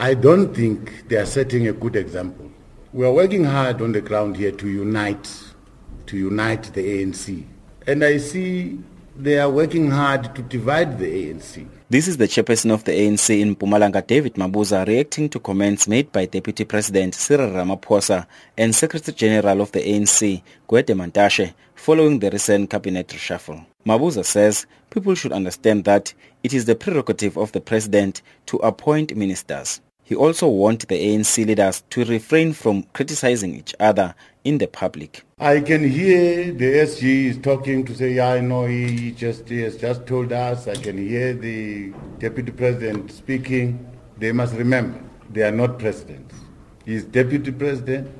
I 0.00 0.14
don't 0.14 0.54
think 0.54 1.08
they 1.08 1.16
are 1.16 1.26
setting 1.26 1.66
a 1.66 1.72
good 1.72 1.96
example. 1.96 2.48
We 2.92 3.04
are 3.04 3.12
working 3.12 3.42
hard 3.42 3.82
on 3.82 3.90
the 3.90 4.00
ground 4.00 4.36
here 4.36 4.52
to 4.52 4.68
unite, 4.68 5.28
to 6.06 6.16
unite 6.16 6.72
the 6.72 7.02
ANC. 7.02 7.44
And 7.84 8.04
I 8.04 8.18
see 8.18 8.78
they 9.16 9.40
are 9.40 9.50
working 9.50 9.90
hard 9.90 10.36
to 10.36 10.42
divide 10.42 11.00
the 11.00 11.06
ANC. 11.06 11.66
This 11.90 12.06
is 12.06 12.16
the 12.16 12.28
chairperson 12.28 12.72
of 12.72 12.84
the 12.84 12.92
ANC 12.92 13.40
in 13.40 13.56
Mpumalanga, 13.56 14.06
David 14.06 14.34
Mabuza, 14.34 14.86
reacting 14.86 15.28
to 15.30 15.40
comments 15.40 15.88
made 15.88 16.12
by 16.12 16.26
Deputy 16.26 16.64
President 16.64 17.16
Cyril 17.16 17.50
Ramaphosa 17.50 18.28
and 18.56 18.72
Secretary 18.72 19.16
General 19.16 19.60
of 19.62 19.72
the 19.72 19.80
ANC, 19.80 20.40
Gwede 20.68 20.94
Mantashe, 20.94 21.54
following 21.74 22.20
the 22.20 22.30
recent 22.30 22.70
cabinet 22.70 23.08
reshuffle. 23.08 23.66
Mabuza 23.84 24.24
says 24.24 24.64
people 24.90 25.16
should 25.16 25.32
understand 25.32 25.84
that 25.86 26.14
it 26.44 26.54
is 26.54 26.66
the 26.66 26.76
prerogative 26.76 27.36
of 27.36 27.50
the 27.50 27.60
president 27.60 28.22
to 28.46 28.58
appoint 28.58 29.16
ministers. 29.16 29.80
He 30.08 30.14
also 30.14 30.48
warned 30.48 30.80
the 30.88 30.94
ANC 30.94 31.46
leaders 31.46 31.82
to 31.90 32.02
refrain 32.02 32.54
from 32.54 32.84
criticizing 32.94 33.54
each 33.54 33.74
other 33.78 34.14
in 34.42 34.56
the 34.56 34.66
public. 34.66 35.22
I 35.38 35.60
can 35.60 35.86
hear 35.86 36.50
the 36.50 36.64
SG 36.64 37.26
is 37.26 37.36
talking 37.36 37.84
to 37.84 37.94
say, 37.94 38.14
yeah, 38.14 38.30
I 38.30 38.40
know 38.40 38.64
he 38.64 39.10
just 39.12 39.46
he 39.50 39.60
has 39.60 39.76
just 39.76 40.06
told 40.06 40.32
us. 40.32 40.66
I 40.66 40.76
can 40.76 40.96
hear 40.96 41.34
the 41.34 41.92
deputy 42.20 42.52
president 42.52 43.12
speaking. 43.12 43.86
They 44.16 44.32
must 44.32 44.54
remember 44.54 44.98
they 45.28 45.42
are 45.42 45.52
not 45.52 45.78
presidents. 45.78 46.34
He 46.86 46.94
is 46.94 47.04
deputy 47.04 47.52
president. 47.52 48.10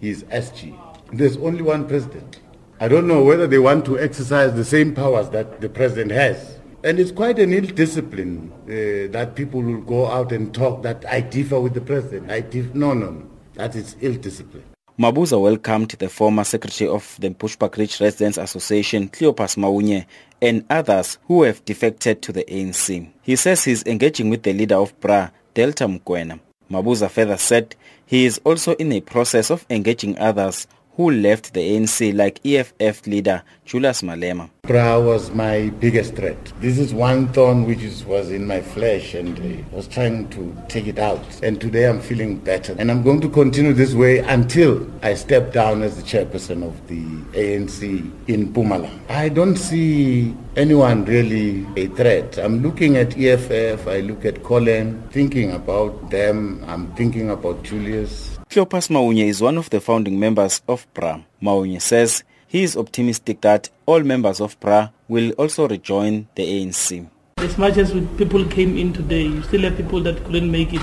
He 0.00 0.08
is 0.08 0.24
SG. 0.24 0.74
There's 1.12 1.36
only 1.36 1.60
one 1.60 1.86
president. 1.86 2.40
I 2.80 2.88
don't 2.88 3.06
know 3.06 3.22
whether 3.22 3.46
they 3.46 3.58
want 3.58 3.84
to 3.84 3.98
exercise 3.98 4.54
the 4.54 4.64
same 4.64 4.94
powers 4.94 5.28
that 5.28 5.60
the 5.60 5.68
president 5.68 6.10
has. 6.12 6.56
And 6.84 7.00
it's 7.00 7.10
quite 7.10 7.38
an 7.38 7.54
ill 7.54 7.64
discipline 7.64 8.52
uh, 8.64 9.10
that 9.10 9.36
people 9.36 9.62
will 9.62 9.80
go 9.80 10.06
out 10.06 10.32
and 10.32 10.52
talk 10.52 10.82
that 10.82 11.02
I 11.08 11.22
differ 11.22 11.58
with 11.58 11.72
the 11.72 11.80
president. 11.80 12.30
I 12.30 12.42
dif- 12.42 12.74
No, 12.74 12.92
no, 12.92 13.10
no. 13.10 13.26
That 13.54 13.74
is 13.74 13.96
ill 14.02 14.16
discipline. 14.16 14.64
Mabuza 14.98 15.40
welcomed 15.40 15.92
the 15.92 16.10
former 16.10 16.44
secretary 16.44 16.90
of 16.90 17.16
the 17.18 17.30
Bushbuckridge 17.30 18.02
Residents 18.02 18.36
Association, 18.36 19.08
Cleopas 19.08 19.56
Maunye, 19.56 20.04
and 20.42 20.62
others 20.68 21.16
who 21.26 21.44
have 21.44 21.64
defected 21.64 22.20
to 22.20 22.32
the 22.32 22.44
ANC. 22.44 23.08
He 23.22 23.34
says 23.34 23.64
he's 23.64 23.82
engaging 23.86 24.28
with 24.28 24.42
the 24.42 24.52
leader 24.52 24.76
of 24.76 24.98
BRA, 25.00 25.32
Delta 25.54 25.86
Mkwena. 25.86 26.38
Mabuza 26.70 27.10
further 27.10 27.38
said 27.38 27.74
he 28.04 28.26
is 28.26 28.38
also 28.44 28.74
in 28.74 28.92
a 28.92 29.00
process 29.00 29.50
of 29.50 29.64
engaging 29.70 30.18
others 30.18 30.66
who 30.96 31.10
left 31.10 31.54
the 31.54 31.60
ANC 31.60 32.14
like 32.14 32.40
EFF 32.46 33.06
leader 33.06 33.42
Julius 33.64 34.02
Malema. 34.02 34.48
BRA 34.62 35.00
was 35.00 35.30
my 35.32 35.70
biggest 35.80 36.14
threat. 36.14 36.52
This 36.60 36.78
is 36.78 36.94
one 36.94 37.32
thorn 37.32 37.64
which 37.66 37.82
is, 37.82 38.04
was 38.04 38.30
in 38.30 38.46
my 38.46 38.60
flesh 38.60 39.14
and 39.14 39.38
I 39.38 39.64
was 39.74 39.88
trying 39.88 40.28
to 40.30 40.56
take 40.68 40.86
it 40.86 40.98
out. 40.98 41.20
And 41.42 41.60
today 41.60 41.88
I'm 41.88 42.00
feeling 42.00 42.38
better. 42.38 42.76
And 42.78 42.90
I'm 42.90 43.02
going 43.02 43.20
to 43.22 43.28
continue 43.28 43.72
this 43.72 43.94
way 43.94 44.18
until 44.20 44.86
I 45.02 45.14
step 45.14 45.52
down 45.52 45.82
as 45.82 45.96
the 45.96 46.02
chairperson 46.02 46.62
of 46.62 46.86
the 46.86 47.02
ANC 47.38 47.82
in 48.28 48.52
Pumala. 48.52 48.90
I 49.10 49.28
don't 49.28 49.56
see 49.56 50.34
anyone 50.56 51.04
really 51.04 51.66
a 51.76 51.88
threat. 51.88 52.38
I'm 52.38 52.62
looking 52.62 52.96
at 52.96 53.18
EFF, 53.18 53.88
I 53.88 54.00
look 54.00 54.24
at 54.24 54.42
Colin, 54.44 55.02
thinking 55.10 55.52
about 55.52 56.10
them. 56.10 56.64
I'm 56.68 56.94
thinking 56.94 57.30
about 57.30 57.62
Julius. 57.64 58.38
Cleopas 58.54 58.88
Maunye 58.88 59.24
is 59.26 59.42
one 59.42 59.58
of 59.58 59.68
the 59.70 59.80
founding 59.80 60.20
members 60.20 60.62
of 60.68 60.86
BRA. 60.94 61.24
Maunye 61.42 61.82
says 61.82 62.22
he 62.46 62.62
is 62.62 62.76
optimistic 62.76 63.40
that 63.40 63.68
all 63.84 63.98
members 64.04 64.40
of 64.40 64.54
BRA 64.60 64.92
will 65.08 65.32
also 65.32 65.66
rejoin 65.66 66.28
the 66.36 66.44
ANC. 66.44 67.04
As 67.38 67.58
much 67.58 67.76
as 67.78 67.90
people 68.16 68.44
came 68.44 68.78
in 68.78 68.92
today, 68.92 69.22
you 69.22 69.42
still 69.42 69.62
have 69.62 69.76
people 69.76 70.00
that 70.02 70.22
couldn't 70.24 70.48
make 70.48 70.72
it. 70.72 70.80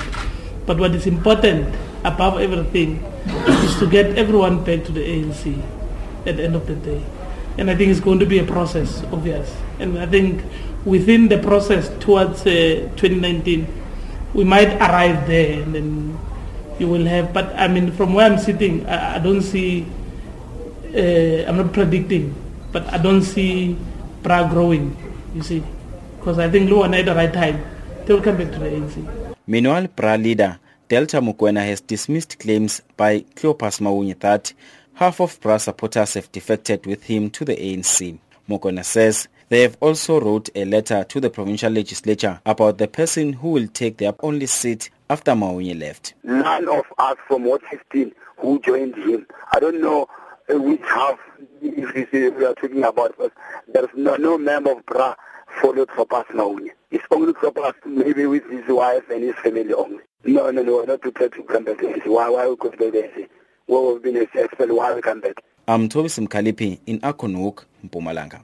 But 0.66 0.80
what 0.80 0.94
is 0.94 1.08
important 1.08 1.74
above 2.04 2.42
everything 2.42 3.02
is 3.64 3.80
to 3.80 3.90
get 3.90 4.18
everyone 4.18 4.66
back 4.66 4.84
to 4.84 4.92
the 4.92 5.00
ANC 5.08 5.58
at 6.26 6.36
the 6.36 6.44
end 6.44 6.58
of 6.58 6.68
the 6.68 6.76
day. 6.76 7.02
And 7.58 7.72
I 7.72 7.76
think 7.78 7.90
it's 7.90 8.02
going 8.02 8.20
to 8.20 8.26
be 8.26 8.40
a 8.40 8.44
process, 8.46 9.02
obvious. 9.14 9.50
And 9.80 9.98
I 9.98 10.08
think 10.08 10.44
within 10.84 11.30
the 11.30 11.38
process 11.38 11.88
towards 12.04 12.42
uh, 12.42 12.90
2019, 12.98 13.66
we 14.34 14.44
might 14.44 14.74
arrive 14.76 15.26
there 15.26 15.64
and 15.64 15.74
then 15.74 16.20
you 16.80 16.88
will 16.88 17.06
have. 17.06 17.34
But 17.34 17.54
I 17.56 17.68
mean, 17.68 17.92
from 17.92 18.14
where 18.14 18.30
I'm 18.32 18.40
sitting, 18.40 18.86
I, 18.86 19.16
I 19.16 19.20
don't 19.20 19.42
see. 19.42 19.86
Uh, 20.94 21.48
I'm 21.48 21.58
not 21.58 21.74
predicting, 21.74 22.36
but 22.72 22.86
I 22.94 22.98
don't 22.98 23.22
see 23.24 23.78
BRA 24.24 24.48
growing. 24.50 24.96
You 25.34 25.44
see, 25.44 25.64
because 26.20 26.40
I 26.40 26.50
think 26.50 26.70
Luana 26.70 27.00
at 27.00 27.06
the 27.06 27.16
right 27.16 27.32
time, 27.32 27.64
they 28.06 28.14
will 28.14 28.22
come 28.22 28.38
back 28.38 28.52
to 28.52 28.60
the 28.60 28.66
ANC. 28.66 29.36
Meanwhile, 29.48 29.88
BRA 29.96 30.18
leader 30.18 30.60
Delta 30.92 31.22
Mokoena 31.22 31.66
has 31.66 31.80
dismissed 31.80 32.38
claims 32.38 32.82
by 32.98 33.22
Cleopas 33.36 33.80
Maunye 33.80 34.20
that 34.20 34.52
half 34.96 35.22
of 35.22 35.40
BRA 35.40 35.58
supporters 35.58 36.16
have 36.16 36.30
defected 36.34 36.86
with 36.86 37.04
him 37.04 37.30
to 37.30 37.46
the 37.46 37.56
ANC. 37.56 38.20
Mokoena 38.50 38.84
says 38.84 39.30
they 39.48 39.62
have 39.62 39.78
also 39.80 40.20
wrote 40.20 40.50
a 40.54 40.66
letter 40.66 41.06
to 41.06 41.22
the 41.22 41.30
provincial 41.30 41.72
legislature 41.72 42.42
about 42.46 42.78
the 42.78 42.90
person 42.90 43.32
who 43.32 43.52
will 43.52 43.68
take 43.70 43.96
their 44.00 44.14
only 44.20 44.48
seat 44.48 44.90
after 45.12 45.34
Maunye 45.34 45.78
left. 45.78 46.14
None 46.24 46.70
of 46.70 46.86
us 46.98 47.18
from 47.28 47.44
Ward 47.44 47.62
15 47.70 48.14
who 48.38 48.60
joined 48.62 48.96
him. 48.96 49.28
I 49.54 49.60
don't 49.60 49.82
know 49.82 50.08
uh, 50.50 50.58
which 50.58 50.80
half 50.88 51.20
if 51.62 52.14
we 52.38 52.46
are 52.46 52.54
talking 52.54 52.84
about, 52.84 53.16
but 53.18 53.34
there's 53.74 53.90
no, 53.94 54.16
no 54.16 54.38
member 54.38 54.72
of 54.72 54.86
BRA 54.86 55.18
followed 55.62 55.90
Sopas 55.90 56.26
Maunye. 56.28 56.70
It's 56.92 57.04
only 57.12 57.34
Sopas 57.34 57.74
maybe 57.86 58.26
with 58.26 58.50
his 58.50 58.64
wife 58.70 59.04
and 59.12 59.22
his 59.24 59.36
family 59.44 59.74
only. 59.74 60.00
No, 60.24 60.50
no, 60.50 60.64
no, 60.64 60.82
not 60.84 61.02
prepared 61.02 61.34
to 61.34 61.44
come 61.44 61.66
back. 61.66 61.82
Why, 62.06 62.30
why 62.30 62.48
we 62.48 62.56
could 62.56 62.78
be 62.78 62.90
there? 62.90 63.12
Well, 63.68 63.94
we've 63.94 64.04
been 64.04 64.16
expelled. 64.16 64.72
Why 64.72 64.94
we 64.96 65.02
come 65.02 65.20
back? 65.20 65.44
I'm 65.68 65.90
Toby 65.90 66.08
Simkalipi 66.08 66.80
in 66.86 67.02
Acornhoek, 67.02 67.66
Mpumalanga. 67.86 68.44